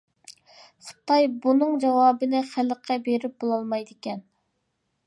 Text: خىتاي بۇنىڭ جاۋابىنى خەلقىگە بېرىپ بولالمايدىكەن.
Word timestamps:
خىتاي 0.87 1.27
بۇنىڭ 1.43 1.75
جاۋابىنى 1.85 2.43
خەلقىگە 2.55 2.99
بېرىپ 3.11 3.39
بولالمايدىكەن. 3.45 4.27